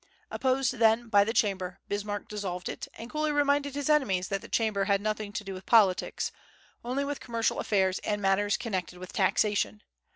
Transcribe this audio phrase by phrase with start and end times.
[0.31, 4.49] Opposed, then, by the Chamber, Bismarck dissolved it, and coolly reminded his enemies that the
[4.49, 6.31] Chamber had nothing to do with politics,
[6.83, 9.83] only with commercial affairs and matters connected with taxation.